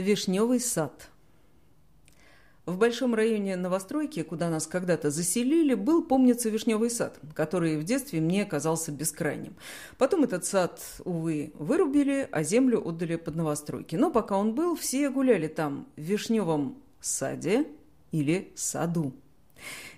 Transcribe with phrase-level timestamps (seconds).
[0.00, 1.10] Вишневый сад.
[2.64, 8.22] В большом районе новостройки, куда нас когда-то заселили, был, помнится, вишневый сад, который в детстве
[8.22, 9.54] мне казался бескрайним.
[9.98, 13.96] Потом этот сад, увы, вырубили, а землю отдали под новостройки.
[13.96, 17.66] Но пока он был, все гуляли там в вишневом саде
[18.10, 19.12] или саду.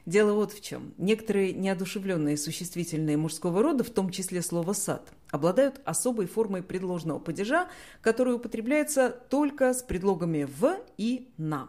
[0.04, 0.94] Дело вот в чем.
[0.98, 7.68] Некоторые неодушевленные существительные мужского рода, в том числе слово «сад», обладают особой формой предложного падежа,
[8.00, 11.68] которая употребляется только с предлогами «в» и «на».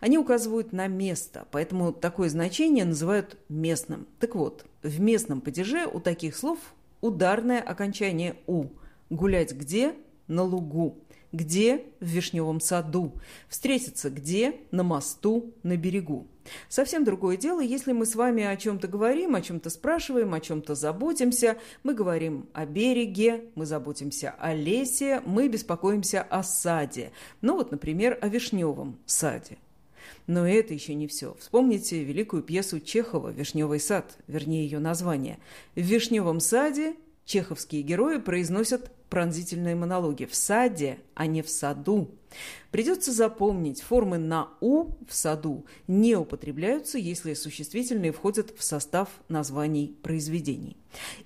[0.00, 4.06] Они указывают на место, поэтому такое значение называют местным.
[4.20, 6.58] Так вот, в местном падеже у таких слов
[7.02, 8.66] ударное окончание «у».
[9.10, 9.94] Гулять где?
[10.28, 10.98] На лугу.
[11.32, 11.84] Где?
[12.00, 13.12] В вишневом саду.
[13.48, 14.56] Встретиться где?
[14.70, 16.26] На мосту, на берегу.
[16.68, 20.74] Совсем другое дело, если мы с вами о чем-то говорим, о чем-то спрашиваем, о чем-то
[20.74, 21.58] заботимся.
[21.82, 27.10] Мы говорим о береге, мы заботимся о лесе, мы беспокоимся о саде.
[27.40, 29.58] Ну вот, например, о вишневом саде.
[30.26, 31.36] Но это еще не все.
[31.38, 35.38] Вспомните великую пьесу Чехова «Вишневый сад», вернее ее название.
[35.74, 36.94] В «Вишневом саде»
[37.26, 42.10] чеховские герои произносят пронзительные монологи в саде, а не в саду.
[42.70, 49.96] Придется запомнить, формы на «у» в саду не употребляются, если существительные входят в состав названий
[50.02, 50.76] произведений.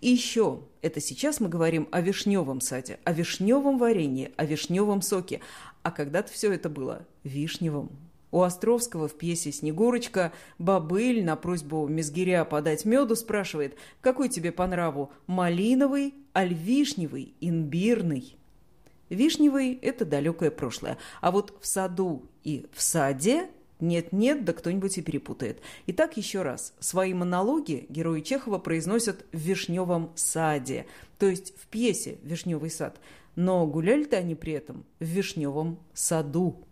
[0.01, 5.41] И еще, это сейчас мы говорим о вишневом саде, о вишневом варенье, о вишневом соке,
[5.83, 7.91] а когда-то все это было вишневым.
[8.33, 14.67] У Островского в пьесе «Снегурочка» бабыль на просьбу Мезгиря подать меду спрашивает, какой тебе по
[14.67, 18.37] нраву– малиновый, аль вишневый, имбирный?
[19.09, 25.03] Вишневый– это далекое прошлое, а вот в саду и в саде нет-нет, да кто-нибудь и
[25.03, 25.61] перепутает.
[25.87, 26.75] Итак, еще раз.
[26.79, 30.87] Свои монологи герои Чехова произносят в «Вишневом саде»,
[31.19, 33.01] то есть в пьесе «Вишневый сад».
[33.37, 36.65] Но гуляли-то они при этом в «Вишневом саду».